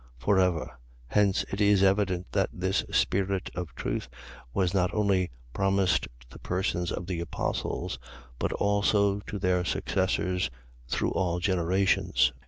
[0.17, 0.79] For ever..
[1.09, 4.09] .Hence it is evident that this Spirit of Truth
[4.51, 7.99] was not only promised to the persons of the apostles,
[8.39, 10.49] but also to their successors
[10.89, 12.33] through all generations.